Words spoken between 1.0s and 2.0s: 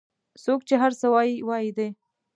وایي وایي دي